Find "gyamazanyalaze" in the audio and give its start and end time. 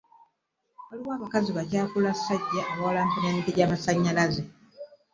3.57-4.41